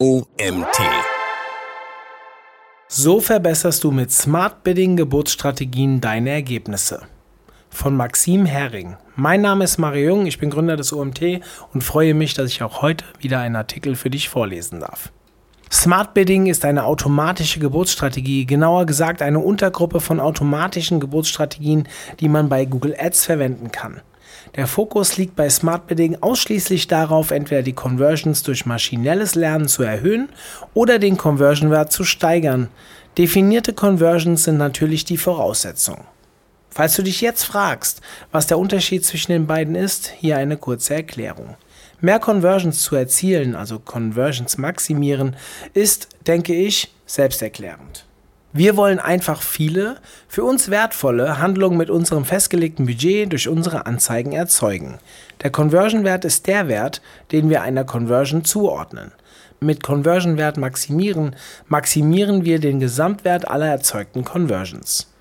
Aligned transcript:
OMT. 0.00 0.78
So 2.86 3.20
verbesserst 3.20 3.82
du 3.82 3.90
mit 3.90 4.12
Smart 4.12 4.62
Bidding 4.62 4.94
Geburtsstrategien 4.94 6.00
deine 6.00 6.30
Ergebnisse. 6.30 7.02
Von 7.68 7.96
Maxim 7.96 8.46
Herring. 8.46 8.96
Mein 9.16 9.40
Name 9.40 9.64
ist 9.64 9.76
Mario 9.78 10.10
Jung, 10.10 10.26
ich 10.26 10.38
bin 10.38 10.50
Gründer 10.50 10.76
des 10.76 10.92
OMT 10.92 11.40
und 11.74 11.82
freue 11.82 12.14
mich, 12.14 12.34
dass 12.34 12.48
ich 12.52 12.62
auch 12.62 12.80
heute 12.80 13.04
wieder 13.18 13.40
einen 13.40 13.56
Artikel 13.56 13.96
für 13.96 14.08
dich 14.08 14.28
vorlesen 14.28 14.78
darf. 14.78 15.10
Smart 15.68 16.14
Bidding 16.14 16.46
ist 16.46 16.64
eine 16.64 16.84
automatische 16.84 17.58
Geburtsstrategie, 17.58 18.46
genauer 18.46 18.86
gesagt 18.86 19.20
eine 19.20 19.40
Untergruppe 19.40 19.98
von 19.98 20.20
automatischen 20.20 21.00
Geburtsstrategien, 21.00 21.88
die 22.20 22.28
man 22.28 22.48
bei 22.48 22.66
Google 22.66 22.94
Ads 22.96 23.24
verwenden 23.24 23.72
kann. 23.72 24.00
Der 24.56 24.66
Fokus 24.66 25.16
liegt 25.16 25.36
bei 25.36 25.48
Smart 25.50 25.86
Bidding 25.86 26.18
ausschließlich 26.20 26.88
darauf, 26.88 27.30
entweder 27.30 27.62
die 27.62 27.72
Conversions 27.74 28.42
durch 28.42 28.66
maschinelles 28.66 29.34
Lernen 29.34 29.68
zu 29.68 29.82
erhöhen 29.82 30.28
oder 30.74 30.98
den 30.98 31.16
Conversion-Wert 31.16 31.92
zu 31.92 32.04
steigern. 32.04 32.68
Definierte 33.16 33.72
Conversions 33.72 34.44
sind 34.44 34.58
natürlich 34.58 35.04
die 35.04 35.18
Voraussetzung. 35.18 36.04
Falls 36.70 36.94
du 36.96 37.02
dich 37.02 37.20
jetzt 37.20 37.44
fragst, 37.44 38.00
was 38.30 38.46
der 38.46 38.58
Unterschied 38.58 39.04
zwischen 39.04 39.32
den 39.32 39.46
beiden 39.46 39.74
ist, 39.74 40.12
hier 40.18 40.36
eine 40.36 40.56
kurze 40.56 40.94
Erklärung. 40.94 41.56
Mehr 42.00 42.20
Conversions 42.20 42.82
zu 42.82 42.94
erzielen, 42.94 43.56
also 43.56 43.80
Conversions 43.80 44.56
maximieren, 44.58 45.34
ist, 45.74 46.08
denke 46.26 46.54
ich, 46.54 46.94
selbsterklärend. 47.06 48.07
Wir 48.52 48.78
wollen 48.78 48.98
einfach 48.98 49.42
viele, 49.42 49.96
für 50.26 50.42
uns 50.42 50.70
wertvolle 50.70 51.38
Handlungen 51.38 51.76
mit 51.76 51.90
unserem 51.90 52.24
festgelegten 52.24 52.86
Budget 52.86 53.30
durch 53.30 53.46
unsere 53.46 53.84
Anzeigen 53.84 54.32
erzeugen. 54.32 54.98
Der 55.42 55.50
Conversion-Wert 55.50 56.24
ist 56.24 56.46
der 56.46 56.66
Wert, 56.66 57.02
den 57.30 57.50
wir 57.50 57.60
einer 57.60 57.84
Conversion 57.84 58.44
zuordnen. 58.44 59.12
Mit 59.60 59.82
Conversion-Wert 59.82 60.56
maximieren 60.56 61.36
maximieren 61.66 62.44
wir 62.46 62.58
den 62.58 62.80
Gesamtwert 62.80 63.48
aller 63.48 63.68
erzeugten 63.68 64.24
Conversions. 64.24 65.12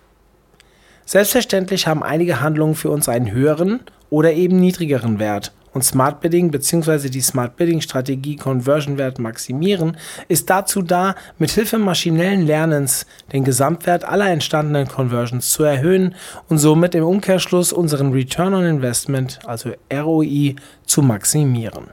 Selbstverständlich 1.06 1.86
haben 1.88 2.04
einige 2.04 2.40
Handlungen 2.40 2.76
für 2.76 2.92
uns 2.92 3.10
einen 3.10 3.32
höheren 3.32 3.82
oder 4.10 4.34
eben 4.34 4.58
niedrigeren 4.58 5.20
Wert 5.20 5.54
und 5.78 5.84
Smart 5.84 6.22
Bidding 6.22 6.50
bzw. 6.50 7.08
die 7.10 7.22
Smart 7.22 7.56
Bidding 7.56 7.82
Strategie 7.82 8.36
Conversion 8.36 8.98
Wert 8.98 9.20
maximieren 9.20 9.96
ist 10.28 10.50
dazu 10.50 10.82
da, 10.82 11.14
mit 11.38 11.52
Hilfe 11.52 11.78
maschinellen 11.78 12.48
Lernens 12.48 13.06
den 13.32 13.44
Gesamtwert 13.44 14.04
aller 14.04 14.28
entstandenen 14.32 14.88
Conversions 14.88 15.52
zu 15.52 15.64
erhöhen 15.64 16.16
und 16.50 16.58
somit 16.58 16.96
im 16.96 17.04
Umkehrschluss 17.04 17.72
unseren 17.72 18.12
Return 18.12 18.56
on 18.56 18.66
Investment, 18.66 19.38
also 19.46 19.70
ROI, 19.94 20.56
zu 20.88 21.04
maximieren. 21.04 21.92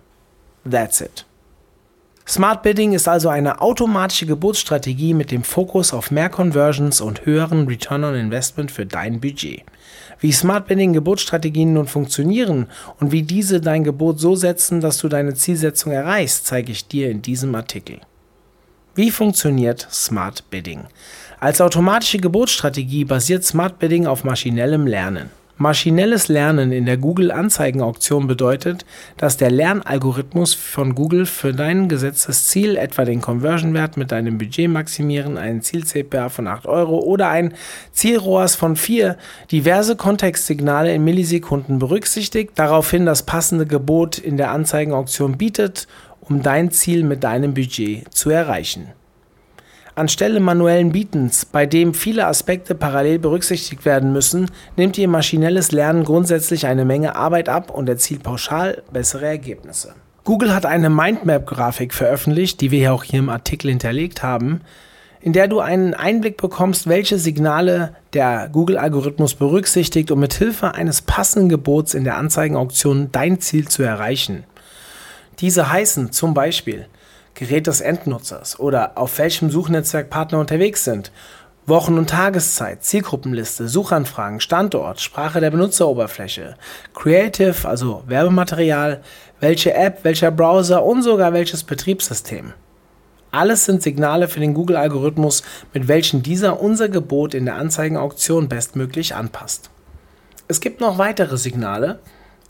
That's 0.69 1.03
it. 1.03 1.27
Smart 2.27 2.63
Bidding 2.63 2.95
ist 2.95 3.07
also 3.07 3.29
eine 3.29 3.61
automatische 3.61 4.25
Geburtsstrategie 4.25 5.13
mit 5.13 5.31
dem 5.31 5.45
Fokus 5.45 5.93
auf 5.93 6.11
mehr 6.11 6.31
Conversions 6.31 7.03
und 7.03 7.27
höheren 7.27 7.67
Return 7.67 8.03
on 8.03 8.15
Investment 8.15 8.71
für 8.71 8.87
dein 8.87 9.21
Budget. 9.21 9.63
Wie 10.21 10.33
Smart 10.33 10.67
Bidding 10.67 10.93
Geburtsstrategien 10.93 11.73
nun 11.73 11.87
funktionieren 11.87 12.67
und 13.01 13.13
wie 13.13 13.23
diese 13.23 13.61
dein 13.61 13.85
Gebot 13.85 14.21
so 14.21 14.35
setzen, 14.35 14.81
dass 14.81 14.99
du 14.99 15.09
deine 15.09 15.35
Zielsetzung 15.35 15.93
erreichst, 15.93 16.47
zeige 16.47 16.73
ich 16.73 16.87
dir 16.87 17.11
in 17.11 17.23
diesem 17.23 17.55
Artikel. 17.55 18.01
Wie 18.95 19.11
funktioniert 19.11 19.89
Smart 19.91 20.49
Bidding? 20.51 20.85
Als 21.41 21.61
automatische 21.61 22.19
Geburtsstrategie 22.19 23.05
basiert 23.05 23.45
Smart 23.45 23.79
Bidding 23.79 24.07
auf 24.07 24.25
maschinellem 24.25 24.87
Lernen. 24.87 25.31
Maschinelles 25.57 26.27
Lernen 26.27 26.73
in 26.73 26.85
der 26.85 26.97
Google-Anzeigenauktion 26.97 28.27
bedeutet, 28.27 28.85
dass 29.17 29.37
der 29.37 29.53
Lernalgorithmus 29.53 30.53
von 30.53 30.97
Google 30.97 31.27
für 31.27 31.53
dein 31.53 31.89
gesetztes 31.89 32.49
Ziel, 32.49 32.77
etwa 32.77 33.05
den 33.05 33.21
Conversion-Wert 33.21 33.97
mit 33.97 34.11
deinem 34.11 34.37
Budget 34.37 34.69
maximieren, 34.69 35.39
einen 35.39 35.63
Ziel-CPA 35.63 36.29
von 36.29 36.49
8 36.49 36.67
Euro 36.67 36.99
oder 36.99 37.29
ein 37.29 37.55
Ziel-ROAS 37.93 38.57
von 38.57 38.75
4, 38.75 39.17
diverse 39.53 39.95
Kontextsignale 39.95 40.93
in 40.93 41.05
Millisekunden 41.05 41.79
berücksichtigt, 41.79 42.53
daraufhin 42.57 43.07
das 43.07 43.23
passende 43.23 43.65
Gebot 43.65 44.19
in 44.19 44.37
der 44.37 44.51
Anzeigenauktion 44.51 45.39
bietet, 45.39 45.87
um 46.21 46.43
dein 46.43 46.73
Ziel 46.73 47.05
mit 47.05 47.23
deinem 47.23 47.55
Budget 47.55 48.13
zu 48.13 48.31
erreichen. 48.31 48.89
Anstelle 49.97 50.41
manuellen 50.41 50.91
Bietens, 50.91 51.45
bei 51.45 51.67
dem 51.67 51.95
viele 51.95 52.27
Aspekte 52.27 52.75
parallel 52.75 53.21
berücksichtigt 53.21 53.85
werden 53.85 54.13
müssen, 54.13 54.51
nimmt 54.77 54.99
ihr 54.99 55.07
maschinelles 55.07 55.71
Lernen 55.71 56.03
grundsätzlich 56.03 56.67
eine 56.67 56.85
Menge 56.85 57.15
Arbeit 57.15 57.49
ab 57.49 57.71
und 57.71 57.89
erzielt 57.89 58.25
pauschal 58.25 58.83
bessere 58.93 59.27
Ergebnisse. 59.27 59.95
Google 60.25 60.53
hat 60.53 60.67
eine 60.67 60.91
Mindmap-Grafik 60.91 61.95
veröffentlicht, 61.95 62.61
die 62.61 62.73
wir 62.73 62.93
auch 62.93 63.05
hier 63.05 63.21
im 63.21 63.29
Artikel 63.29 63.71
hinterlegt 63.71 64.23
haben, 64.25 64.63
in 65.21 65.33
der 65.33 65.47
du 65.47 65.61
einen 65.61 65.95
Einblick 65.95 66.39
bekommst, 66.39 66.89
welche 66.89 67.19
Signale 67.19 67.95
der 68.15 68.49
Google-Algorithmus 68.51 69.35
berücksichtigt, 69.35 70.11
um 70.11 70.19
mit 70.19 70.35
Hilfe 70.35 70.75
eines 70.75 71.03
passenden 71.03 71.49
Gebots 71.49 71.95
in 71.95 72.05
der 72.05 72.17
Anzeigenauktion 72.17 73.11
dein 73.13 73.41
Ziel 73.41 73.69
zu 73.69 73.85
erreichen. 73.85 74.45
Diese 75.39 75.71
heißen 75.71 76.11
zum 76.11 76.35
Beispiel 76.35 76.87
Gerät 77.35 77.67
des 77.67 77.81
Endnutzers 77.81 78.61
oder 78.61 78.97
auf 78.97 79.19
welchem 79.19 79.51
Suchnetzwerk 79.51 80.09
Partner 80.09 80.39
unterwegs 80.39 80.85
sind, 80.85 81.11
Wochen- 81.67 81.99
und 81.99 82.11
Tageszeit, 82.11 82.85
Zielgruppenliste, 82.85 83.69
Suchanfragen, 83.69 84.41
Standort, 84.41 85.01
Sprache 85.01 85.41
der 85.41 85.51
Benutzeroberfläche, 85.51 86.57
Creative, 86.95 87.67
also 87.67 88.03
Werbematerial, 88.07 89.03
welche 89.41 89.75
App, 89.75 90.01
welcher 90.05 90.31
Browser 90.31 90.85
und 90.85 91.03
sogar 91.03 91.33
welches 91.33 91.65
Betriebssystem. 91.65 92.53
Alles 93.31 93.65
sind 93.65 93.83
Signale 93.83 94.29
für 94.29 94.41
den 94.41 94.55
Google-Algorithmus, 94.55 95.43
mit 95.73 95.89
welchen 95.89 96.23
dieser 96.23 96.61
unser 96.61 96.89
Gebot 96.89 97.35
in 97.35 97.47
der 97.47 97.57
Anzeigenauktion 97.57 98.49
bestmöglich 98.49 99.17
anpasst. 99.17 99.71
Es 100.47 100.61
gibt 100.61 100.81
noch 100.81 100.99
weitere 100.99 101.37
Signale, 101.37 101.99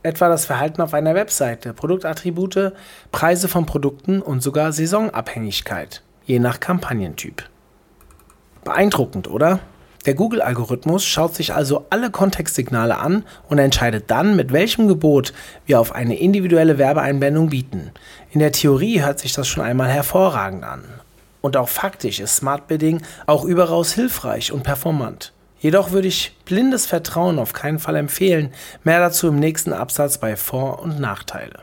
etwa 0.04 0.28
das 0.28 0.44
Verhalten 0.44 0.82
auf 0.82 0.94
einer 0.94 1.14
Webseite, 1.14 1.72
Produktattribute, 1.72 2.72
Preise 3.10 3.48
von 3.48 3.66
Produkten 3.66 4.22
und 4.22 4.42
sogar 4.42 4.72
Saisonabhängigkeit, 4.72 6.02
je 6.26 6.38
nach 6.38 6.60
Kampagnentyp. 6.60 7.42
Beeindruckend, 8.64 9.28
oder? 9.28 9.60
Der 10.06 10.14
Google-Algorithmus 10.14 11.06
schaut 11.06 11.34
sich 11.34 11.54
also 11.54 11.86
alle 11.88 12.10
Kontextsignale 12.10 12.98
an 12.98 13.24
und 13.48 13.58
entscheidet 13.58 14.10
dann, 14.10 14.36
mit 14.36 14.52
welchem 14.52 14.86
Gebot 14.86 15.32
wir 15.64 15.80
auf 15.80 15.94
eine 15.94 16.18
individuelle 16.18 16.76
Werbeeinblendung 16.76 17.48
bieten. 17.48 17.90
In 18.30 18.40
der 18.40 18.52
Theorie 18.52 19.00
hört 19.00 19.18
sich 19.18 19.32
das 19.32 19.48
schon 19.48 19.64
einmal 19.64 19.88
hervorragend 19.88 20.64
an. 20.64 20.84
Und 21.40 21.56
auch 21.56 21.70
faktisch 21.70 22.20
ist 22.20 22.36
Smart 22.36 22.68
Bidding 22.68 23.00
auch 23.26 23.44
überaus 23.44 23.92
hilfreich 23.92 24.52
und 24.52 24.62
performant. 24.62 25.32
Jedoch 25.64 25.92
würde 25.92 26.08
ich 26.08 26.36
blindes 26.44 26.84
Vertrauen 26.84 27.38
auf 27.38 27.54
keinen 27.54 27.78
Fall 27.78 27.96
empfehlen. 27.96 28.50
Mehr 28.82 29.00
dazu 29.00 29.28
im 29.28 29.38
nächsten 29.38 29.72
Absatz 29.72 30.18
bei 30.18 30.36
Vor- 30.36 30.82
und 30.82 31.00
Nachteile. 31.00 31.60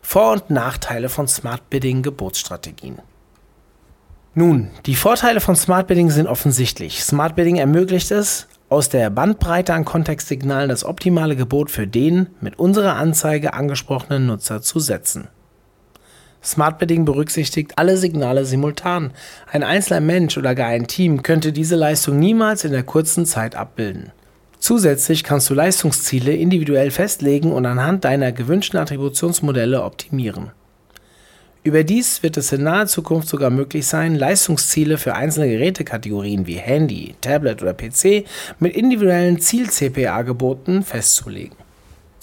Vor- 0.00 0.32
und 0.32 0.48
Nachteile 0.48 1.10
von 1.10 1.28
Smart 1.28 1.68
Bidding 1.68 2.00
Geburtsstrategien. 2.02 3.02
Nun, 4.32 4.70
die 4.86 4.96
Vorteile 4.96 5.40
von 5.42 5.56
Smart 5.56 5.88
Bidding 5.88 6.08
sind 6.10 6.26
offensichtlich. 6.26 7.04
Smart 7.04 7.36
Bidding 7.36 7.56
ermöglicht 7.56 8.10
es, 8.12 8.46
aus 8.70 8.88
der 8.88 9.10
Bandbreite 9.10 9.74
an 9.74 9.84
Kontextsignalen 9.84 10.70
das 10.70 10.82
optimale 10.82 11.36
Gebot 11.36 11.70
für 11.70 11.86
den 11.86 12.28
mit 12.40 12.58
unserer 12.58 12.96
Anzeige 12.96 13.52
angesprochenen 13.52 14.24
Nutzer 14.24 14.62
zu 14.62 14.80
setzen. 14.80 15.28
Smart 16.46 16.78
Bidding 16.78 17.04
berücksichtigt 17.04 17.72
alle 17.76 17.96
Signale 17.96 18.44
simultan. 18.44 19.10
Ein 19.50 19.64
einzelner 19.64 20.00
Mensch 20.00 20.38
oder 20.38 20.54
gar 20.54 20.68
ein 20.68 20.86
Team 20.86 21.24
könnte 21.24 21.52
diese 21.52 21.74
Leistung 21.74 22.20
niemals 22.20 22.64
in 22.64 22.70
der 22.70 22.84
kurzen 22.84 23.26
Zeit 23.26 23.56
abbilden. 23.56 24.12
Zusätzlich 24.60 25.24
kannst 25.24 25.50
du 25.50 25.54
Leistungsziele 25.54 26.32
individuell 26.32 26.92
festlegen 26.92 27.52
und 27.52 27.66
anhand 27.66 28.04
deiner 28.04 28.30
gewünschten 28.30 28.78
Attributionsmodelle 28.78 29.82
optimieren. 29.82 30.52
Überdies 31.64 32.22
wird 32.22 32.36
es 32.36 32.52
in 32.52 32.62
naher 32.62 32.86
Zukunft 32.86 33.28
sogar 33.28 33.50
möglich 33.50 33.88
sein, 33.88 34.14
Leistungsziele 34.14 34.98
für 34.98 35.16
einzelne 35.16 35.48
Gerätekategorien 35.48 36.46
wie 36.46 36.54
Handy, 36.54 37.16
Tablet 37.20 37.60
oder 37.60 37.74
PC 37.74 38.24
mit 38.60 38.76
individuellen 38.76 39.40
Ziel-CPA-Geboten 39.40 40.84
festzulegen. 40.84 41.65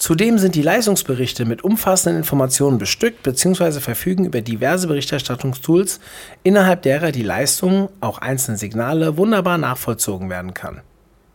Zudem 0.04 0.38
sind 0.38 0.54
die 0.54 0.60
Leistungsberichte 0.60 1.46
mit 1.46 1.64
umfassenden 1.64 2.18
Informationen 2.18 2.76
bestückt 2.76 3.22
bzw. 3.22 3.80
verfügen 3.80 4.26
über 4.26 4.42
diverse 4.42 4.86
Berichterstattungstools, 4.86 5.98
innerhalb 6.42 6.82
derer 6.82 7.10
die 7.10 7.22
Leistung, 7.22 7.88
auch 8.02 8.18
einzelne 8.18 8.58
Signale, 8.58 9.16
wunderbar 9.16 9.56
nachvollzogen 9.56 10.28
werden 10.28 10.52
kann. 10.52 10.82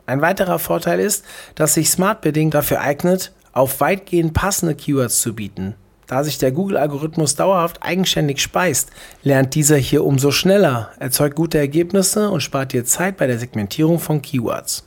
Ein 0.06 0.22
weiterer 0.22 0.60
Vorteil 0.60 1.00
ist, 1.00 1.26
dass 1.56 1.74
sich 1.74 1.90
Smart 1.90 2.22
Bidding 2.22 2.52
dafür 2.52 2.82
eignet, 2.82 3.32
auf 3.54 3.82
weitgehend 3.82 4.36
passende 4.36 4.76
Keywords 4.76 5.20
zu 5.20 5.34
bieten. 5.34 5.74
Da 6.10 6.24
sich 6.24 6.40
der 6.40 6.52
Google-Algorithmus 6.52 7.36
dauerhaft 7.36 7.84
eigenständig 7.84 8.42
speist, 8.42 8.90
lernt 9.22 9.54
dieser 9.54 9.78
hier 9.78 10.04
umso 10.04 10.32
schneller, 10.32 10.90
erzeugt 10.98 11.36
gute 11.36 11.60
Ergebnisse 11.60 12.32
und 12.32 12.42
spart 12.42 12.74
dir 12.74 12.84
Zeit 12.84 13.16
bei 13.18 13.28
der 13.28 13.38
Segmentierung 13.38 14.00
von 14.00 14.24
Keywords. 14.24 14.86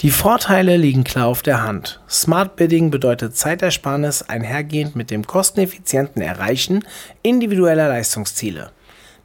Die 0.00 0.10
Vorteile 0.10 0.76
liegen 0.76 1.04
klar 1.04 1.28
auf 1.28 1.42
der 1.42 1.62
Hand. 1.62 2.00
Smart 2.10 2.56
Bidding 2.56 2.90
bedeutet 2.90 3.36
Zeitersparnis 3.36 4.22
einhergehend 4.22 4.96
mit 4.96 5.12
dem 5.12 5.24
kosteneffizienten 5.24 6.20
Erreichen 6.20 6.84
individueller 7.22 7.86
Leistungsziele. 7.86 8.72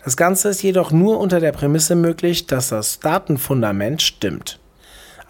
Das 0.04 0.16
Ganze 0.18 0.50
ist 0.50 0.62
jedoch 0.62 0.92
nur 0.92 1.20
unter 1.20 1.40
der 1.40 1.54
Prämisse 1.54 1.96
möglich, 1.96 2.46
dass 2.46 2.70
das 2.70 3.00
Datenfundament 3.00 4.04
stimmt. 4.04 4.61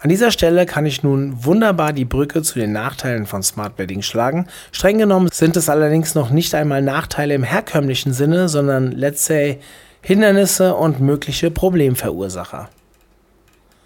An 0.02 0.08
dieser 0.08 0.32
Stelle 0.32 0.66
kann 0.66 0.84
ich 0.84 1.04
nun 1.04 1.44
wunderbar 1.44 1.92
die 1.92 2.04
Brücke 2.04 2.42
zu 2.42 2.58
den 2.58 2.72
Nachteilen 2.72 3.24
von 3.24 3.44
Smart 3.44 3.76
Bedding 3.76 4.02
schlagen. 4.02 4.48
Streng 4.72 4.98
genommen 4.98 5.28
sind 5.32 5.56
es 5.56 5.68
allerdings 5.68 6.16
noch 6.16 6.30
nicht 6.30 6.56
einmal 6.56 6.82
Nachteile 6.82 7.34
im 7.34 7.44
herkömmlichen 7.44 8.12
Sinne, 8.12 8.48
sondern 8.48 8.90
let's 8.90 9.24
say 9.24 9.60
Hindernisse 10.00 10.74
und 10.74 10.98
mögliche 10.98 11.52
Problemverursacher. 11.52 12.68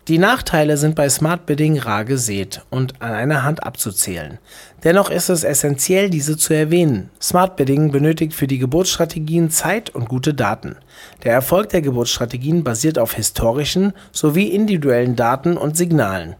Die 0.08 0.18
Nachteile 0.18 0.76
sind 0.76 0.94
bei 0.94 1.08
Smart 1.08 1.46
Bidding 1.46 1.80
rar 1.80 2.04
gesät 2.04 2.62
und 2.70 3.02
an 3.02 3.12
einer 3.12 3.42
Hand 3.42 3.64
abzuzählen. 3.64 4.38
Dennoch 4.84 5.10
ist 5.10 5.28
es 5.30 5.42
essentiell, 5.42 6.10
diese 6.10 6.36
zu 6.36 6.54
erwähnen. 6.54 7.10
Smart 7.20 7.56
Bidding 7.56 7.90
benötigt 7.90 8.32
für 8.32 8.46
die 8.46 8.58
Geburtsstrategien 8.58 9.50
Zeit 9.50 9.90
und 9.90 10.08
gute 10.08 10.32
Daten. 10.32 10.76
Der 11.24 11.32
Erfolg 11.32 11.70
der 11.70 11.82
Geburtsstrategien 11.82 12.62
basiert 12.62 13.00
auf 13.00 13.14
historischen 13.14 13.94
sowie 14.12 14.46
individuellen 14.46 15.16
Daten 15.16 15.56
und 15.56 15.76
Signalen. 15.76 16.36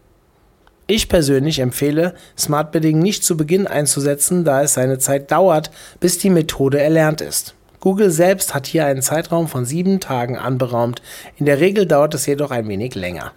Ich 0.85 1.09
persönlich 1.09 1.59
empfehle, 1.59 2.15
Smart 2.37 2.71
Bidding 2.71 2.99
nicht 2.99 3.25
zu 3.25 3.35
Beginn 3.35 3.67
einzusetzen, 3.67 4.45
da 4.45 4.63
es 4.63 4.75
seine 4.75 4.97
Zeit 4.97 5.29
dauert, 5.29 5.71
bis 5.99 6.17
die 6.19 6.29
Methode 6.29 6.79
erlernt 6.79 7.19
ist. 7.19 7.53
Google 7.81 8.11
selbst 8.11 8.53
hat 8.53 8.65
hier 8.65 8.85
einen 8.85 9.01
Zeitraum 9.01 9.49
von 9.49 9.65
sieben 9.65 9.99
Tagen 9.99 10.37
anberaumt, 10.37 11.01
in 11.35 11.45
der 11.45 11.59
Regel 11.59 11.85
dauert 11.85 12.13
es 12.13 12.25
jedoch 12.25 12.51
ein 12.51 12.69
wenig 12.69 12.95
länger. 12.95 13.33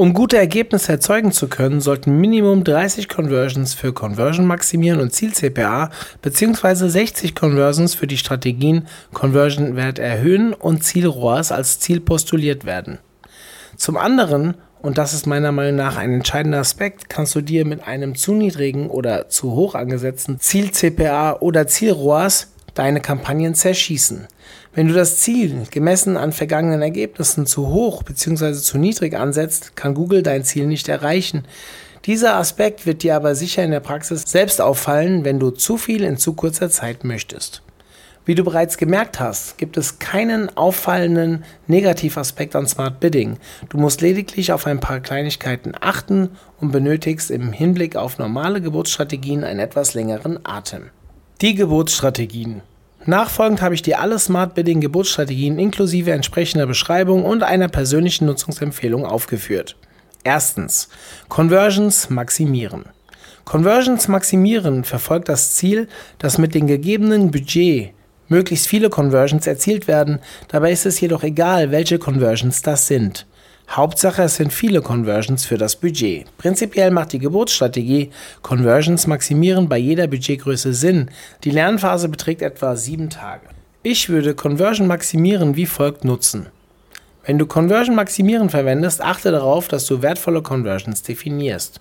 Um 0.00 0.14
gute 0.14 0.38
Ergebnisse 0.38 0.92
erzeugen 0.92 1.32
zu 1.32 1.48
können, 1.48 1.80
sollten 1.80 2.20
Minimum 2.20 2.62
30 2.62 3.08
Conversions 3.08 3.74
für 3.74 3.92
Conversion 3.92 4.46
maximieren 4.46 5.00
und 5.00 5.12
Ziel 5.12 5.32
CPA 5.32 5.90
bzw. 6.22 6.88
60 6.88 7.34
Conversions 7.34 7.96
für 7.96 8.06
die 8.06 8.16
Strategien 8.16 8.86
Conversion 9.12 9.74
Wert 9.74 9.98
erhöhen 9.98 10.54
und 10.54 10.84
Ziel 10.84 11.04
ROAS 11.04 11.50
als 11.50 11.80
Ziel 11.80 11.98
postuliert 11.98 12.64
werden. 12.64 12.98
Zum 13.74 13.96
anderen, 13.96 14.54
und 14.82 14.98
das 14.98 15.14
ist 15.14 15.26
meiner 15.26 15.50
Meinung 15.50 15.74
nach 15.74 15.96
ein 15.96 16.12
entscheidender 16.12 16.60
Aspekt, 16.60 17.08
kannst 17.08 17.34
du 17.34 17.40
dir 17.40 17.64
mit 17.64 17.84
einem 17.88 18.14
zu 18.14 18.34
niedrigen 18.34 18.90
oder 18.90 19.28
zu 19.28 19.50
hoch 19.50 19.74
angesetzten 19.74 20.38
Ziel 20.38 20.70
CPA 20.70 21.38
oder 21.40 21.66
Ziel 21.66 21.90
ROAS 21.90 22.52
deine 22.74 23.00
Kampagnen 23.00 23.56
zerschießen. 23.56 24.28
Wenn 24.74 24.88
du 24.88 24.94
das 24.94 25.18
Ziel 25.18 25.64
gemessen 25.70 26.16
an 26.16 26.32
vergangenen 26.32 26.82
Ergebnissen 26.82 27.46
zu 27.46 27.68
hoch 27.68 28.02
bzw. 28.02 28.52
zu 28.52 28.78
niedrig 28.78 29.16
ansetzt, 29.16 29.76
kann 29.76 29.94
Google 29.94 30.22
dein 30.22 30.44
Ziel 30.44 30.66
nicht 30.66 30.88
erreichen. 30.88 31.44
Dieser 32.04 32.36
Aspekt 32.36 32.86
wird 32.86 33.02
dir 33.02 33.16
aber 33.16 33.34
sicher 33.34 33.64
in 33.64 33.70
der 33.70 33.80
Praxis 33.80 34.22
selbst 34.22 34.60
auffallen, 34.60 35.24
wenn 35.24 35.40
du 35.40 35.50
zu 35.50 35.76
viel 35.76 36.04
in 36.04 36.16
zu 36.16 36.34
kurzer 36.34 36.70
Zeit 36.70 37.04
möchtest. 37.04 37.62
Wie 38.28 38.34
du 38.34 38.44
bereits 38.44 38.76
gemerkt 38.76 39.20
hast, 39.20 39.56
gibt 39.56 39.78
es 39.78 40.00
keinen 40.00 40.54
auffallenden 40.54 41.44
Negativaspekt 41.66 42.54
an 42.54 42.66
Smart 42.66 43.00
Bidding. 43.00 43.38
Du 43.70 43.78
musst 43.78 44.02
lediglich 44.02 44.52
auf 44.52 44.66
ein 44.66 44.80
paar 44.80 45.00
Kleinigkeiten 45.00 45.72
achten 45.80 46.30
und 46.60 46.70
benötigst 46.70 47.30
im 47.30 47.52
Hinblick 47.52 47.96
auf 47.96 48.18
normale 48.18 48.60
Geburtsstrategien 48.60 49.44
einen 49.44 49.60
etwas 49.60 49.94
längeren 49.94 50.44
Atem. 50.44 50.90
Die 51.40 51.54
Geburtsstrategien. 51.54 52.60
Nachfolgend 53.08 53.62
habe 53.62 53.74
ich 53.74 53.80
dir 53.80 54.00
alle 54.00 54.18
Smart 54.18 54.54
Bidding 54.54 54.82
Geburtsstrategien 54.82 55.58
inklusive 55.58 56.12
entsprechender 56.12 56.66
Beschreibung 56.66 57.24
und 57.24 57.42
einer 57.42 57.68
persönlichen 57.68 58.26
Nutzungsempfehlung 58.26 59.06
aufgeführt. 59.06 59.76
Erstens. 60.24 60.90
Conversions 61.30 62.10
maximieren. 62.10 62.84
Conversions 63.46 64.08
maximieren 64.08 64.84
verfolgt 64.84 65.30
das 65.30 65.56
Ziel, 65.56 65.88
dass 66.18 66.36
mit 66.36 66.54
dem 66.54 66.66
gegebenen 66.66 67.30
Budget 67.30 67.94
möglichst 68.28 68.68
viele 68.68 68.90
Conversions 68.90 69.46
erzielt 69.46 69.88
werden. 69.88 70.18
Dabei 70.48 70.70
ist 70.70 70.84
es 70.84 71.00
jedoch 71.00 71.22
egal, 71.22 71.70
welche 71.70 71.98
Conversions 71.98 72.60
das 72.60 72.88
sind. 72.88 73.26
Hauptsache, 73.70 74.22
es 74.22 74.36
sind 74.36 74.52
viele 74.52 74.80
Conversions 74.80 75.44
für 75.44 75.58
das 75.58 75.76
Budget. 75.76 76.26
Prinzipiell 76.38 76.90
macht 76.90 77.12
die 77.12 77.18
Geburtsstrategie 77.18 78.10
Conversions 78.40 79.06
maximieren 79.06 79.68
bei 79.68 79.76
jeder 79.76 80.06
Budgetgröße 80.06 80.72
Sinn. 80.72 81.10
Die 81.44 81.50
Lernphase 81.50 82.08
beträgt 82.08 82.40
etwa 82.40 82.76
sieben 82.76 83.10
Tage. 83.10 83.46
Ich 83.82 84.08
würde 84.08 84.34
Conversion 84.34 84.86
maximieren 84.86 85.54
wie 85.54 85.66
folgt 85.66 86.04
nutzen. 86.04 86.46
Wenn 87.26 87.38
du 87.38 87.46
Conversion 87.46 87.94
maximieren 87.94 88.48
verwendest, 88.48 89.02
achte 89.02 89.30
darauf, 89.30 89.68
dass 89.68 89.84
du 89.84 90.00
wertvolle 90.00 90.40
Conversions 90.40 91.02
definierst. 91.02 91.80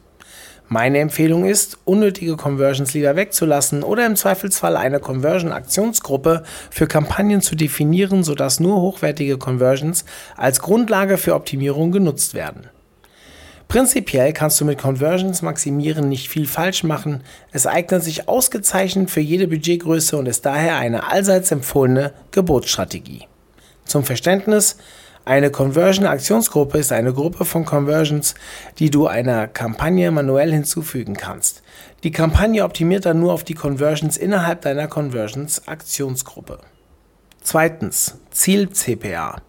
Meine 0.69 0.99
Empfehlung 0.99 1.45
ist, 1.45 1.77
unnötige 1.85 2.35
Conversions 2.35 2.93
lieber 2.93 3.15
wegzulassen 3.15 3.83
oder 3.83 4.05
im 4.05 4.17
Zweifelsfall 4.17 4.75
eine 4.75 4.99
Conversion-Aktionsgruppe 4.99 6.43
für 6.69 6.87
Kampagnen 6.87 7.41
zu 7.41 7.55
definieren, 7.55 8.25
sodass 8.25 8.59
nur 8.59 8.81
hochwertige 8.81 9.37
Conversions 9.37 10.03
als 10.35 10.59
Grundlage 10.59 11.17
für 11.17 11.35
Optimierung 11.35 11.93
genutzt 11.93 12.33
werden. 12.33 12.69
Prinzipiell 13.69 14.33
kannst 14.33 14.59
du 14.59 14.65
mit 14.65 14.77
Conversions 14.77 15.41
maximieren 15.41 16.09
nicht 16.09 16.27
viel 16.27 16.47
falsch 16.47 16.83
machen. 16.83 17.21
Es 17.51 17.65
eignet 17.65 18.03
sich 18.03 18.27
ausgezeichnet 18.27 19.09
für 19.09 19.21
jede 19.21 19.47
Budgetgröße 19.47 20.17
und 20.17 20.25
ist 20.25 20.45
daher 20.45 20.77
eine 20.77 21.09
allseits 21.09 21.51
empfohlene 21.51 22.13
Geburtsstrategie. 22.31 23.25
Zum 23.85 24.03
Verständnis, 24.03 24.77
eine 25.27 25.51
Conversion-Aktionsgruppe 25.51 26.77
ist 26.77 26.93
eine 26.93 27.11
Gruppe 27.11 27.43
von 27.43 27.65
Conversions, 27.65 28.33
die 28.79 28.89
du 28.89 29.07
einer 29.07 29.47
Kampagne 29.47 30.09
manuell 30.09 30.53
hinzufügen 30.53 31.15
kannst. 31.15 31.63
Die 32.03 32.11
Kampagne 32.11 32.63
optimiert 32.63 33.05
dann 33.05 33.19
nur 33.19 33.33
auf 33.33 33.43
die 33.43 33.53
Conversions 33.53 34.15
innerhalb 34.15 34.61
deiner 34.61 34.87
Conversions-Aktionsgruppe. 34.87 36.59
Zweitens, 37.41 38.15
Ziel-CPA. 38.31 39.41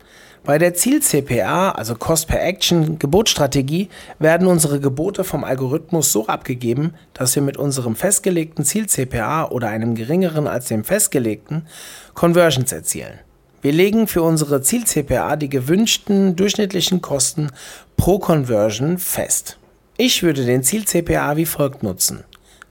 Bei 0.42 0.58
der 0.58 0.74
Ziel-CPA, 0.74 1.70
also 1.70 1.94
Cost 1.94 2.26
per 2.26 2.42
Action 2.42 2.98
Gebotsstrategie, 2.98 3.88
werden 4.18 4.48
unsere 4.48 4.80
Gebote 4.80 5.22
vom 5.22 5.44
Algorithmus 5.44 6.10
so 6.10 6.26
abgegeben, 6.26 6.94
dass 7.14 7.36
wir 7.36 7.42
mit 7.42 7.56
unserem 7.56 7.94
festgelegten 7.94 8.64
Ziel-CPA 8.64 9.44
oder 9.50 9.68
einem 9.68 9.94
geringeren 9.94 10.48
als 10.48 10.66
dem 10.66 10.82
festgelegten 10.82 11.68
Conversions 12.14 12.72
erzielen. 12.72 13.20
Wir 13.60 13.72
legen 13.72 14.06
für 14.06 14.22
unsere 14.22 14.62
Ziel-CPA 14.62 15.34
die 15.34 15.48
gewünschten 15.48 16.36
durchschnittlichen 16.36 17.02
Kosten 17.02 17.50
pro 17.96 18.20
Conversion 18.20 18.98
fest. 18.98 19.58
Ich 19.96 20.22
würde 20.22 20.44
den 20.44 20.62
Ziel-CPA 20.62 21.36
wie 21.36 21.46
folgt 21.46 21.82
nutzen. 21.82 22.22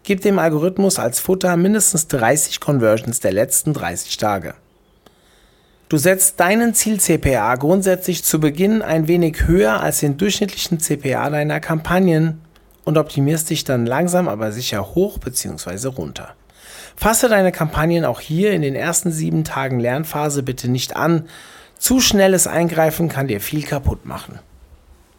Gib 0.04 0.22
dem 0.22 0.40
Algorithmus 0.40 1.00
als 1.00 1.20
Futter 1.20 1.58
mindestens 1.58 2.08
30 2.08 2.62
Conversions 2.62 3.20
der 3.20 3.34
letzten 3.34 3.74
30 3.74 4.16
Tage. 4.16 4.54
Du 5.90 5.98
setzt 5.98 6.40
deinen 6.40 6.74
Ziel-CPA 6.74 7.56
grundsätzlich 7.56 8.24
zu 8.24 8.40
Beginn 8.40 8.82
ein 8.82 9.10
wenig 9.10 9.46
höher 9.48 9.82
als 9.82 10.00
den 10.00 10.16
durchschnittlichen 10.16 10.80
CPA 10.80 11.30
deiner 11.30 11.60
Kampagnen 11.60 12.40
und 12.86 12.98
optimierst 12.98 13.50
dich 13.50 13.66
dann 13.66 13.86
langsam 13.86 14.30
aber 14.30 14.54
sicher 14.54 14.96
hoch 14.96 15.18
bzw. 15.18 15.88
runter. 15.88 16.34
Fasse 17.00 17.30
deine 17.30 17.52
Kampagnen 17.52 18.06
auch 18.06 18.20
hier 18.20 18.54
in 18.54 18.64
den 18.64 18.74
ersten 18.74 19.12
sieben 19.12 19.44
Tagen 19.44 19.80
Lernphase 19.80 20.42
bitte 20.42 20.68
nicht 20.68 20.96
an. 20.96 21.30
Zu 21.78 22.02
schnelles 22.02 22.48
Eingreifen 22.48 23.08
kann 23.08 23.28
dir 23.28 23.40
viel 23.40 23.62
kaputt 23.62 24.08
machen. 24.08 24.40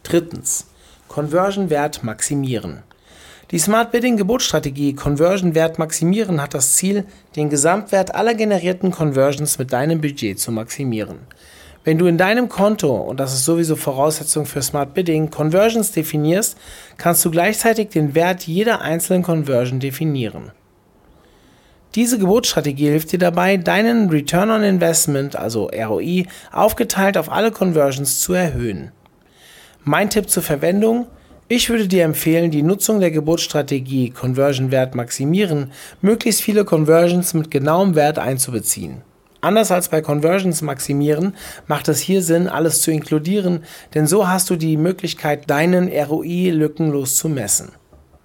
Drittens. 0.03 0.67
Conversion-Wert 1.07 2.03
maximieren. 2.03 2.83
Die 3.51 3.59
Smart 3.59 3.93
Bidding 3.93 4.17
Gebotsstrategie 4.17 4.93
Conversion 4.93 5.55
Wert 5.55 5.79
maximieren 5.79 6.41
hat 6.41 6.53
das 6.53 6.75
Ziel, 6.75 7.05
den 7.37 7.49
Gesamtwert 7.49 8.13
aller 8.13 8.35
generierten 8.35 8.91
Conversions 8.91 9.57
mit 9.57 9.71
deinem 9.71 10.01
Budget 10.01 10.37
zu 10.37 10.51
maximieren. 10.51 11.19
Wenn 11.85 11.97
du 11.97 12.07
in 12.07 12.17
deinem 12.17 12.49
Konto, 12.49 12.93
und 12.93 13.21
das 13.21 13.33
ist 13.33 13.45
sowieso 13.45 13.77
Voraussetzung 13.77 14.45
für 14.45 14.61
Smart 14.61 14.93
Bidding, 14.93 15.31
Conversions 15.31 15.93
definierst, 15.93 16.57
kannst 16.97 17.23
du 17.23 17.31
gleichzeitig 17.31 17.87
den 17.89 18.15
Wert 18.15 18.43
jeder 18.43 18.81
einzelnen 18.81 19.23
Conversion 19.23 19.79
definieren. 19.79 20.51
Diese 21.95 22.19
Geburtsstrategie 22.19 22.89
hilft 22.89 23.11
dir 23.11 23.19
dabei, 23.19 23.57
deinen 23.57 24.09
Return 24.09 24.51
on 24.51 24.61
Investment, 24.61 25.35
also 25.35 25.71
ROI, 25.73 26.27
aufgeteilt 26.51 27.17
auf 27.17 27.31
alle 27.31 27.51
Conversions 27.51 28.21
zu 28.21 28.33
erhöhen. 28.33 28.91
Mein 29.83 30.11
Tipp 30.11 30.29
zur 30.29 30.43
Verwendung? 30.43 31.07
Ich 31.47 31.67
würde 31.71 31.87
dir 31.87 32.03
empfehlen, 32.03 32.51
die 32.51 32.61
Nutzung 32.61 32.99
der 32.99 33.09
Geburtsstrategie 33.09 34.11
Conversion 34.11 34.69
Wert 34.69 34.93
maximieren, 34.93 35.71
möglichst 35.99 36.43
viele 36.43 36.63
Conversions 36.63 37.33
mit 37.33 37.49
genauem 37.49 37.95
Wert 37.95 38.19
einzubeziehen. 38.19 39.01
Anders 39.41 39.71
als 39.71 39.89
bei 39.89 40.01
Conversions 40.01 40.61
maximieren 40.61 41.35
macht 41.65 41.87
es 41.87 41.99
hier 41.99 42.21
Sinn, 42.21 42.47
alles 42.47 42.83
zu 42.83 42.91
inkludieren, 42.91 43.63
denn 43.95 44.05
so 44.05 44.27
hast 44.27 44.51
du 44.51 44.57
die 44.57 44.77
Möglichkeit, 44.77 45.49
deinen 45.49 45.87
ROI 45.87 46.51
lückenlos 46.51 47.15
zu 47.15 47.29
messen. 47.29 47.71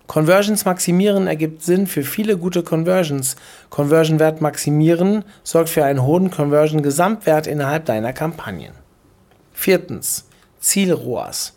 Conversions 0.06 0.64
maximieren 0.64 1.26
ergibt 1.26 1.62
Sinn 1.62 1.86
für 1.86 2.02
viele 2.02 2.36
gute 2.36 2.62
Conversions. 2.62 3.36
Conversion-Wert 3.70 4.40
maximieren 4.40 5.24
sorgt 5.42 5.70
für 5.70 5.84
einen 5.84 6.02
hohen 6.02 6.30
Conversion-Gesamtwert 6.30 7.46
innerhalb 7.46 7.86
deiner 7.86 8.12
Kampagnen. 8.12 8.72
Viertens. 9.52 10.26
Ziel-ROAS. 10.60 11.54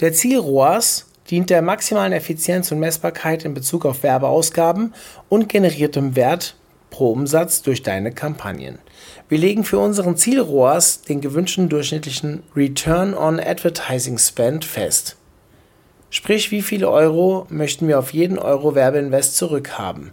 Der 0.00 0.12
Ziel-ROAS 0.12 1.06
dient 1.30 1.50
der 1.50 1.62
maximalen 1.62 2.12
Effizienz 2.12 2.70
und 2.72 2.80
Messbarkeit 2.80 3.44
in 3.44 3.54
Bezug 3.54 3.84
auf 3.84 4.02
Werbeausgaben 4.02 4.94
und 5.28 5.48
generiertem 5.48 6.16
Wert 6.16 6.56
pro 6.90 7.10
Umsatz 7.10 7.62
durch 7.62 7.82
deine 7.82 8.12
Kampagnen. 8.12 8.78
Wir 9.28 9.38
legen 9.38 9.64
für 9.64 9.78
unseren 9.78 10.16
Ziel-ROAS 10.16 11.02
den 11.02 11.20
gewünschten 11.20 11.68
durchschnittlichen 11.68 12.42
Return 12.54 13.14
on 13.14 13.40
Advertising 13.40 14.18
Spend 14.18 14.64
fest. 14.64 15.16
Sprich, 16.14 16.50
wie 16.50 16.60
viele 16.60 16.90
Euro 16.90 17.46
möchten 17.48 17.88
wir 17.88 17.98
auf 17.98 18.12
jeden 18.12 18.38
Euro 18.38 18.74
Werbeinvest 18.74 19.34
zurückhaben. 19.34 20.12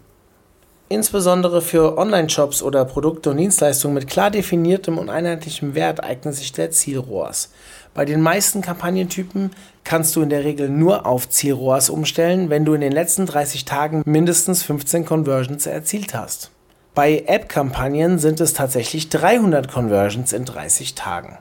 Insbesondere 0.88 1.62
für 1.62 1.98
Online-Shops 1.98 2.64
oder 2.64 2.86
Produkte 2.86 3.32
und 3.32 3.38
Dienstleistungen 3.38 3.96
mit 3.96 4.08
klar 4.08 4.32
definiertem 4.32 4.98
und 4.98 5.10
einheitlichem 5.10 5.76
Wert 5.76 6.02
eignet 6.02 6.36
sich 6.36 6.54
der 6.54 6.72
Ziel-ROAS. 6.72 7.52
Bei 7.94 8.06
den 8.06 8.22
meisten 8.22 8.62
Kampagnentypen 8.62 9.52
kannst 9.84 10.16
du 10.16 10.22
in 10.22 10.30
der 10.30 10.46
Regel 10.46 10.70
nur 10.70 11.06
auf 11.06 11.28
Ziel-ROAS 11.28 11.90
umstellen, 11.90 12.50
wenn 12.50 12.64
du 12.64 12.76
in 12.76 12.82
den 12.82 12.94
letzten 12.94 13.26
30 13.26 13.66
Tagen 13.66 14.02
mindestens 14.06 14.64
15 14.64 15.06
Conversions 15.06 15.66
erzielt 15.66 16.14
hast. 16.14 16.50
Bei 16.96 17.26
App-Kampagnen 17.28 18.20
sind 18.20 18.40
es 18.40 18.54
tatsächlich 18.54 19.10
300 19.10 19.70
Conversions 19.70 20.32
in 20.32 20.46
30 20.46 20.96
Tagen. 20.96 21.40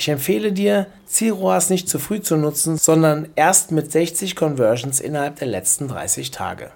Ich 0.00 0.08
empfehle 0.08 0.50
dir, 0.50 0.86
Zielroas 1.04 1.68
nicht 1.68 1.86
zu 1.86 1.98
früh 1.98 2.22
zu 2.22 2.38
nutzen, 2.38 2.78
sondern 2.78 3.28
erst 3.36 3.70
mit 3.70 3.92
60 3.92 4.34
Conversions 4.34 4.98
innerhalb 4.98 5.36
der 5.36 5.48
letzten 5.48 5.88
30 5.88 6.30
Tage. 6.30 6.70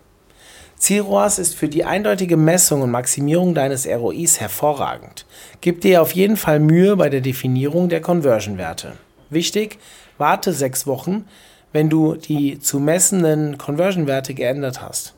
Zielroas 0.77 1.39
ist 1.39 1.55
für 1.55 1.69
die 1.69 1.85
eindeutige 1.87 2.37
Messung 2.37 2.83
und 2.83 2.91
Maximierung 2.91 3.55
deines 3.55 3.87
ROIs 3.87 4.41
hervorragend. 4.41 5.25
Gib 5.63 5.81
dir 5.81 6.03
auf 6.03 6.13
jeden 6.13 6.37
Fall 6.37 6.61
Mühe 6.61 6.97
bei 6.97 7.09
der 7.09 7.23
Definierung 7.23 7.89
der 7.89 8.03
Conversion-Werte. 8.03 8.93
Wichtig, 9.31 9.79
warte 10.19 10.53
sechs 10.53 10.87
Wochen, 10.87 11.25
wenn 11.73 11.89
du 11.89 12.17
die 12.17 12.59
zu 12.59 12.79
messenden 12.79 13.57
Conversion-Werte 13.57 14.35
geändert 14.35 14.83
hast. 14.83 15.15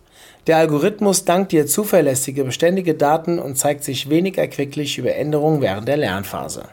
Der 0.46 0.58
Algorithmus 0.58 1.24
dankt 1.24 1.50
dir 1.50 1.66
zuverlässige, 1.66 2.44
beständige 2.44 2.94
Daten 2.94 3.40
und 3.40 3.58
zeigt 3.58 3.82
sich 3.82 4.08
wenig 4.10 4.38
erquicklich 4.38 4.96
über 4.96 5.12
Änderungen 5.12 5.60
während 5.60 5.88
der 5.88 5.96
Lernphase. 5.96 6.68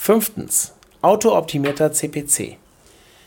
Fünftens. 0.00 0.72
Autooptimierter 1.02 1.92
CPC. 1.92 2.56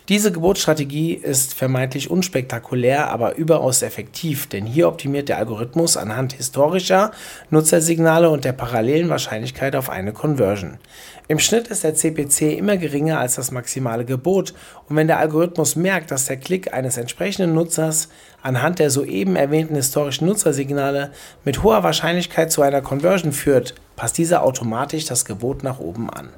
Diese 0.10 0.32
Geburtsstrategie 0.32 1.13
ist 1.13 1.54
vermeintlich 1.54 2.10
unspektakulär, 2.10 3.12
aber 3.12 3.36
überaus 3.36 3.84
effektiv, 3.84 4.48
denn 4.48 4.66
hier 4.66 4.88
optimiert 4.88 5.30
der 5.30 5.38
Algorithmus 5.38 5.96
anhand 5.96 6.34
historischer 6.34 7.12
Nutzersignale 7.51 8.32
und 8.32 8.46
der 8.46 8.54
parallelen 8.54 9.10
Wahrscheinlichkeit 9.10 9.75
auf 9.75 9.92
eine 9.92 10.12
Conversion. 10.12 10.80
Im 11.28 11.38
Schnitt 11.38 11.68
ist 11.68 11.84
der 11.84 11.94
CPC 11.94 12.58
immer 12.58 12.78
geringer 12.78 13.20
als 13.20 13.36
das 13.36 13.51
maximale 13.51 14.04
Gebot 14.04 14.56
und 14.90 14.96
wenn 14.96 15.08
der 15.08 15.20
Algorithmus 15.20 15.75
merkt, 15.75 16.10
dass 16.10 16.25
der 16.25 16.38
Klick 16.38 16.74
eines 16.74 16.98
entsprechenden 16.98 17.54
Nutzers 17.54 18.10
anhand 18.42 18.80
der 18.80 18.90
soeben 18.90 19.36
erwähnten 19.36 19.75
historischen 19.75 20.25
Nutzersignale 20.25 21.12
mit 21.46 21.62
hoher 21.62 21.84
Wahrscheinlichkeit 21.84 22.51
zu 22.51 22.63
einer 22.63 22.82
Conversion 22.82 23.34
führt, 23.34 23.75
passt 23.96 24.18
dieser 24.18 24.42
automatisch 24.42 25.06
das 25.06 25.25
Gebot 25.25 25.63
nach 25.63 25.80
oben 25.80 26.10
an. 26.10 26.30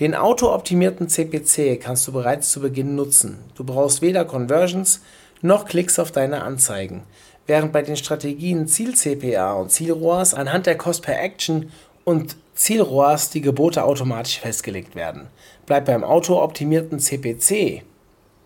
Den 0.00 0.14
autooptimierten 0.14 1.10
CPC 1.10 1.78
kannst 1.78 2.08
du 2.08 2.12
bereits 2.12 2.50
zu 2.50 2.60
Beginn 2.60 2.94
nutzen. 2.94 3.36
Du 3.54 3.64
brauchst 3.64 4.00
weder 4.00 4.24
Conversions 4.24 5.02
noch 5.42 5.66
Klicks 5.66 5.98
auf 5.98 6.10
deine 6.10 6.42
Anzeigen. 6.42 7.02
Während 7.46 7.72
bei 7.72 7.82
den 7.82 7.98
Strategien 7.98 8.66
Ziel-CPA 8.66 9.52
und 9.52 9.70
Ziel-ROAS 9.70 10.32
anhand 10.32 10.64
der 10.64 10.78
Cost 10.78 11.02
per 11.02 11.20
Action 11.22 11.70
und 12.04 12.36
Ziel-ROAS 12.54 13.28
die 13.28 13.42
Gebote 13.42 13.84
automatisch 13.84 14.40
festgelegt 14.40 14.94
werden. 14.94 15.26
Bleibt 15.66 15.84
beim 15.86 16.02
autooptimierten 16.02 16.98
CPC 16.98 17.82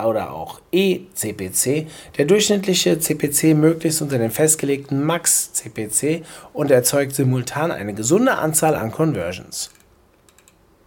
oder 0.05 0.33
auch 0.33 0.61
eCPC 0.73 1.87
der 2.19 2.25
durchschnittliche 2.25 2.99
CPC 2.99 3.55
möglichst 3.55 4.03
unter 4.03 4.19
dem 4.19 4.33
festgelegten 4.33 5.05
Max-CPC 5.05 6.25
und 6.53 6.73
erzeugt 6.73 7.15
simultan 7.15 7.71
eine 7.71 7.95
gesunde 7.95 8.39
Anzahl 8.39 8.75
an 8.75 8.91
Conversions. 8.91 9.71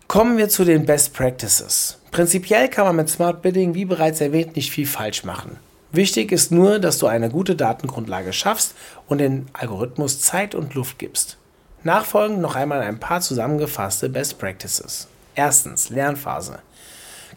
Kommen 0.07 0.37
wir 0.37 0.47
zu 0.47 0.63
den 0.63 0.85
Best 0.85 1.13
Practices. 1.13 1.97
Prinzipiell 2.11 2.69
kann 2.69 2.85
man 2.85 2.95
mit 2.95 3.09
Smart 3.09 3.41
Bidding, 3.41 3.73
wie 3.73 3.83
bereits 3.83 4.21
erwähnt, 4.21 4.55
nicht 4.55 4.71
viel 4.71 4.87
falsch 4.87 5.25
machen. 5.25 5.57
Wichtig 5.91 6.31
ist 6.31 6.49
nur, 6.49 6.79
dass 6.79 6.97
du 6.97 7.07
eine 7.07 7.29
gute 7.29 7.57
Datengrundlage 7.57 8.31
schaffst 8.31 8.73
und 9.07 9.17
den 9.17 9.47
Algorithmus 9.51 10.21
Zeit 10.21 10.55
und 10.55 10.75
Luft 10.75 10.97
gibst. 10.97 11.35
Nachfolgend 11.83 12.39
noch 12.39 12.55
einmal 12.55 12.79
ein 12.81 13.01
paar 13.01 13.19
zusammengefasste 13.19 14.07
Best 14.07 14.39
Practices. 14.39 15.09
Erstens, 15.35 15.89
Lernphase. 15.89 16.59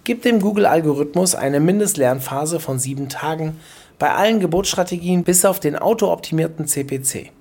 Gib 0.05 0.23
dem 0.23 0.41
Google-Algorithmus 0.41 1.35
eine 1.35 1.59
Mindestlernphase 1.59 2.61
von 2.61 2.79
sieben 2.79 3.09
Tagen 3.09 3.59
bei 3.99 4.15
allen 4.15 4.39
Geburtsstrategien 4.39 5.25
bis 5.25 5.45
auf 5.45 5.59
den 5.59 5.75
autooptimierten 5.75 6.69
CPC. 6.69 7.33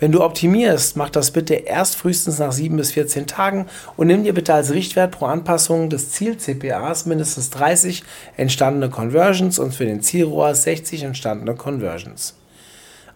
Wenn 0.00 0.12
du 0.12 0.22
optimierst, 0.22 0.96
mach 0.96 1.10
das 1.10 1.32
bitte 1.32 1.54
erst 1.54 1.96
frühestens 1.96 2.38
nach 2.38 2.52
7 2.52 2.76
bis 2.76 2.92
14 2.92 3.26
Tagen 3.26 3.66
und 3.96 4.06
nimm 4.06 4.22
dir 4.22 4.32
bitte 4.32 4.54
als 4.54 4.72
Richtwert 4.72 5.10
pro 5.10 5.26
Anpassung 5.26 5.90
des 5.90 6.12
Ziel-CPAs 6.12 7.06
mindestens 7.06 7.50
30 7.50 8.04
entstandene 8.36 8.90
Conversions 8.90 9.58
und 9.58 9.74
für 9.74 9.86
den 9.86 10.00
Zielrohr 10.00 10.54
60 10.54 11.02
entstandene 11.02 11.56
Conversions. 11.56 12.34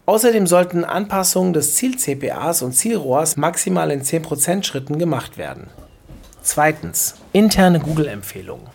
Außerdem 0.06 0.48
sollten 0.48 0.84
Anpassungen 0.84 1.52
des 1.52 1.76
Ziel-CPAs 1.76 2.62
und 2.62 2.72
Zielrohrs 2.72 3.36
maximal 3.36 3.92
in 3.92 4.02
10% 4.02 4.64
Schritten 4.64 4.98
gemacht 4.98 5.38
werden. 5.38 5.68
Zweitens. 6.42 7.14
Interne 7.32 7.78
Google-Empfehlungen. 7.78 8.66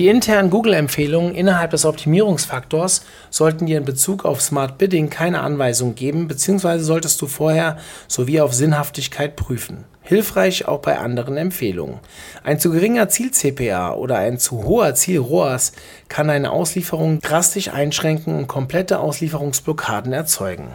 Die 0.00 0.08
internen 0.08 0.48
Google-Empfehlungen 0.48 1.34
innerhalb 1.34 1.72
des 1.72 1.84
Optimierungsfaktors 1.84 3.04
sollten 3.28 3.66
dir 3.66 3.76
in 3.76 3.84
Bezug 3.84 4.24
auf 4.24 4.40
Smart 4.40 4.78
Bidding 4.78 5.10
keine 5.10 5.42
Anweisung 5.42 5.94
geben, 5.94 6.26
beziehungsweise 6.26 6.82
solltest 6.82 7.20
du 7.20 7.26
vorher 7.26 7.76
sowie 8.08 8.40
auf 8.40 8.54
Sinnhaftigkeit 8.54 9.36
prüfen. 9.36 9.84
Hilfreich 10.00 10.66
auch 10.66 10.78
bei 10.80 10.96
anderen 10.96 11.36
Empfehlungen. 11.36 11.98
Ein 12.42 12.58
zu 12.58 12.70
geringer 12.70 13.10
Ziel-CPA 13.10 13.92
oder 13.92 14.16
ein 14.16 14.38
zu 14.38 14.64
hoher 14.64 14.94
Ziel-ROAS 14.94 15.72
kann 16.08 16.30
eine 16.30 16.50
Auslieferung 16.50 17.20
drastisch 17.20 17.68
einschränken 17.68 18.34
und 18.34 18.46
komplette 18.46 19.00
Auslieferungsblockaden 19.00 20.14
erzeugen. 20.14 20.68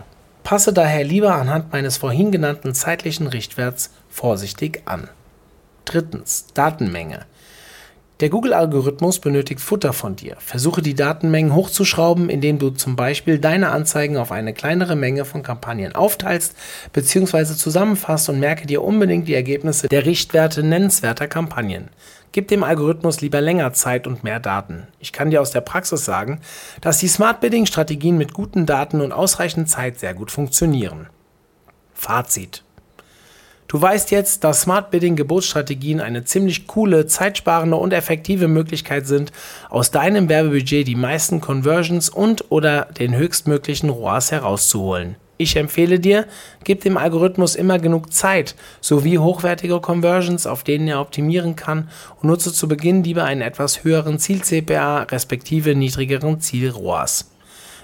Passe 0.43 0.71
daher 0.71 1.03
lieber 1.03 1.33
anhand 1.33 1.73
meines 1.73 1.97
vorhin 1.97 2.31
genannten 2.31 2.75
zeitlichen 2.75 3.25
Richtwerts 3.25 3.89
vorsichtig 4.07 4.83
an. 4.85 5.09
Drittens. 5.85 6.45
Datenmenge. 6.53 7.25
Der 8.21 8.29
Google-Algorithmus 8.29 9.19
benötigt 9.19 9.59
Futter 9.59 9.91
von 9.91 10.15
dir. 10.15 10.37
Versuche 10.39 10.81
die 10.81 10.93
Datenmengen 10.93 11.53
hochzuschrauben, 11.53 12.29
indem 12.29 12.59
du 12.59 12.69
zum 12.69 12.95
Beispiel 12.95 13.39
deine 13.39 13.71
Anzeigen 13.71 14.15
auf 14.15 14.31
eine 14.31 14.53
kleinere 14.53 14.95
Menge 14.95 15.25
von 15.25 15.43
Kampagnen 15.43 15.95
aufteilst 15.95 16.55
bzw. 16.93 17.55
zusammenfasst 17.55 18.29
und 18.29 18.39
merke 18.39 18.67
dir 18.67 18.83
unbedingt 18.83 19.27
die 19.27 19.33
Ergebnisse 19.33 19.89
der 19.89 20.05
Richtwerte 20.05 20.63
nennenswerter 20.63 21.27
Kampagnen. 21.27 21.89
Gib 22.31 22.47
dem 22.47 22.63
Algorithmus 22.63 23.19
lieber 23.19 23.41
länger 23.41 23.73
Zeit 23.73 24.07
und 24.07 24.23
mehr 24.23 24.39
Daten. 24.39 24.87
Ich 24.99 25.11
kann 25.11 25.29
dir 25.29 25.41
aus 25.41 25.51
der 25.51 25.61
Praxis 25.61 26.05
sagen, 26.05 26.39
dass 26.79 26.99
die 26.99 27.09
Smart 27.09 27.41
Bidding 27.41 27.65
Strategien 27.65 28.17
mit 28.17 28.33
guten 28.33 28.65
Daten 28.65 29.01
und 29.01 29.11
ausreichend 29.11 29.69
Zeit 29.69 29.99
sehr 29.99 30.13
gut 30.13 30.31
funktionieren. 30.31 31.07
Fazit 31.93 32.64
Du 33.75 33.81
weißt 33.81 34.11
jetzt, 34.11 34.45
dass 34.45 34.61
Smart 34.61 34.89
Bidding 34.89 35.17
Gebotsstrategien 35.17 35.99
eine 35.99 36.23
ziemlich 36.23 36.65
coole, 36.65 37.07
zeitsparende 37.07 37.75
und 37.75 37.91
effektive 37.91 38.47
Möglichkeit 38.47 39.05
sind, 39.05 39.33
aus 39.69 39.91
deinem 39.91 40.29
Werbebudget 40.29 40.87
die 40.87 40.95
meisten 40.95 41.41
Conversions 41.41 42.07
und 42.07 42.49
oder 42.51 42.85
den 42.97 43.17
höchstmöglichen 43.17 43.89
ROAS 43.89 44.31
herauszuholen. 44.31 45.17
Ich 45.35 45.57
empfehle 45.57 45.99
dir, 45.99 46.25
gib 46.63 46.83
dem 46.83 46.95
Algorithmus 46.95 47.57
immer 47.57 47.77
genug 47.77 48.13
Zeit 48.13 48.55
sowie 48.79 49.17
hochwertige 49.17 49.81
Conversions, 49.81 50.47
auf 50.47 50.63
denen 50.63 50.87
er 50.87 51.01
optimieren 51.01 51.57
kann 51.57 51.89
und 52.21 52.29
nutze 52.29 52.53
zu 52.53 52.69
Beginn 52.69 53.03
lieber 53.03 53.25
einen 53.25 53.41
etwas 53.41 53.83
höheren 53.83 54.19
Ziel-CPA 54.19 55.03
respektive 55.03 55.75
niedrigeren 55.75 56.39
Ziel-ROAS. 56.39 57.29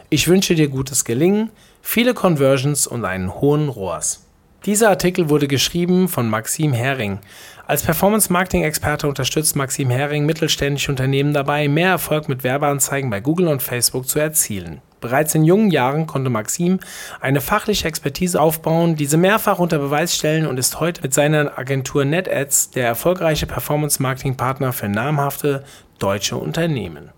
Ich 0.09 0.29
wünsche 0.29 0.55
dir 0.55 0.69
gutes 0.69 1.03
Gelingen, 1.03 1.49
viele 1.81 2.13
Conversions 2.13 2.87
und 2.87 3.03
einen 3.03 3.41
hohen 3.41 3.67
ROAS. 3.67 4.21
Dieser 4.65 4.89
Artikel 4.89 5.29
wurde 5.29 5.47
geschrieben 5.47 6.07
von 6.07 6.29
Maxim 6.29 6.71
Hering. 6.71 7.17
Als 7.65 7.81
Performance-Marketing-Experte 7.81 9.07
unterstützt 9.07 9.55
Maxim 9.55 9.89
Hering 9.89 10.27
mittelständische 10.27 10.91
Unternehmen 10.91 11.33
dabei, 11.33 11.67
mehr 11.67 11.89
Erfolg 11.89 12.29
mit 12.29 12.43
Werbeanzeigen 12.43 13.09
bei 13.09 13.21
Google 13.21 13.47
und 13.47 13.63
Facebook 13.63 14.07
zu 14.07 14.19
erzielen. 14.19 14.79
Bereits 14.99 15.33
in 15.33 15.45
jungen 15.45 15.71
Jahren 15.71 16.05
konnte 16.05 16.29
Maxim 16.29 16.79
eine 17.21 17.41
fachliche 17.41 17.87
Expertise 17.87 18.39
aufbauen, 18.39 18.95
diese 18.95 19.17
mehrfach 19.17 19.57
unter 19.57 19.79
Beweis 19.79 20.15
stellen 20.15 20.45
und 20.45 20.59
ist 20.59 20.79
heute 20.79 21.01
mit 21.01 21.15
seiner 21.15 21.57
Agentur 21.57 22.05
NetAds 22.05 22.69
der 22.69 22.85
erfolgreiche 22.85 23.47
Performance-Marketing-Partner 23.47 24.73
für 24.73 24.89
namhafte 24.89 25.63
deutsche 25.97 26.37
Unternehmen. 26.37 27.09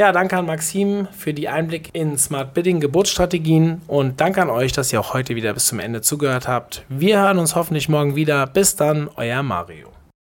Ja, 0.00 0.12
danke 0.12 0.38
an 0.38 0.46
Maxim 0.46 1.08
für 1.12 1.34
die 1.34 1.50
Einblick 1.50 1.90
in 1.92 2.16
Smart 2.16 2.54
Bidding 2.54 2.80
Geburtsstrategien 2.80 3.82
und 3.86 4.18
danke 4.18 4.40
an 4.40 4.48
euch, 4.48 4.72
dass 4.72 4.90
ihr 4.94 4.98
auch 4.98 5.12
heute 5.12 5.36
wieder 5.36 5.52
bis 5.52 5.66
zum 5.66 5.78
Ende 5.78 6.00
zugehört 6.00 6.48
habt. 6.48 6.86
Wir 6.88 7.20
hören 7.20 7.36
uns 7.36 7.54
hoffentlich 7.54 7.90
morgen 7.90 8.16
wieder. 8.16 8.46
Bis 8.46 8.76
dann, 8.76 9.10
euer 9.16 9.42
Mario. 9.42 9.89